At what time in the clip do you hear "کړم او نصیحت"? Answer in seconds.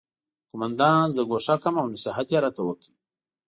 1.61-2.27